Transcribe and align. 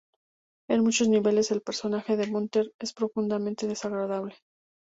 En 0.67 0.83
muchos 0.83 1.09
niveles, 1.09 1.51
el 1.51 1.61
personaje 1.61 2.17
de 2.17 2.25
Bunter 2.25 2.73
es 2.79 2.91
profundamente 2.91 3.67
desagradable. 3.67 4.33